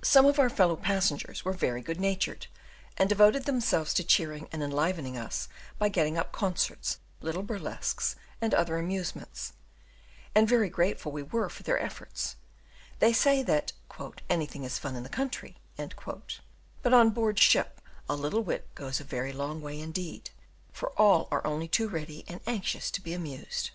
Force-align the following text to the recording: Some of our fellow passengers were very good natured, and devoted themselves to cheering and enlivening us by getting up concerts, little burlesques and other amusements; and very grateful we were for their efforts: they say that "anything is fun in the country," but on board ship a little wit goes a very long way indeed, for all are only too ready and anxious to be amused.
Some 0.00 0.24
of 0.24 0.38
our 0.38 0.48
fellow 0.48 0.76
passengers 0.76 1.44
were 1.44 1.52
very 1.52 1.82
good 1.82 2.00
natured, 2.00 2.46
and 2.96 3.06
devoted 3.06 3.44
themselves 3.44 3.92
to 3.92 4.02
cheering 4.02 4.48
and 4.50 4.62
enlivening 4.62 5.18
us 5.18 5.46
by 5.78 5.90
getting 5.90 6.16
up 6.16 6.32
concerts, 6.32 7.00
little 7.20 7.42
burlesques 7.42 8.16
and 8.40 8.54
other 8.54 8.78
amusements; 8.78 9.52
and 10.34 10.48
very 10.48 10.70
grateful 10.70 11.12
we 11.12 11.22
were 11.22 11.50
for 11.50 11.64
their 11.64 11.78
efforts: 11.78 12.36
they 12.98 13.12
say 13.12 13.42
that 13.42 13.72
"anything 14.30 14.64
is 14.64 14.78
fun 14.78 14.96
in 14.96 15.02
the 15.02 15.10
country," 15.10 15.58
but 15.76 16.94
on 16.94 17.10
board 17.10 17.38
ship 17.38 17.82
a 18.08 18.16
little 18.16 18.40
wit 18.42 18.74
goes 18.74 19.00
a 19.00 19.04
very 19.04 19.34
long 19.34 19.60
way 19.60 19.78
indeed, 19.78 20.30
for 20.72 20.98
all 20.98 21.28
are 21.30 21.46
only 21.46 21.68
too 21.68 21.90
ready 21.90 22.24
and 22.26 22.40
anxious 22.46 22.90
to 22.90 23.02
be 23.02 23.12
amused. 23.12 23.72